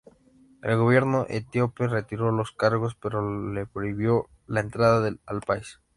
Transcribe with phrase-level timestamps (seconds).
[0.63, 5.79] El gobierno etíope retiró los cargos, pero le prohibió la entrada al país.